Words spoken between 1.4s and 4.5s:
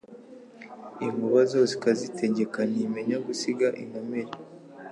zose ikazitegek Ntimenya gusiga inkomeri